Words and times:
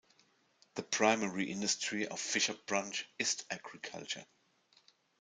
The 0.73 0.81
primary 0.81 1.51
industry 1.51 2.07
of 2.07 2.19
Fisher 2.19 2.55
Branch 2.65 3.07
is 3.19 3.45
agriculture. 3.51 4.25